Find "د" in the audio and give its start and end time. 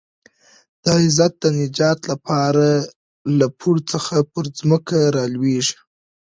0.83-0.85, 1.43-1.45